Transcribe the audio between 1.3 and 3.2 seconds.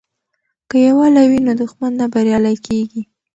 نو دښمن نه بریالی کیږي.